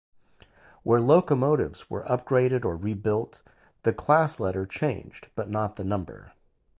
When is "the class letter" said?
3.83-4.65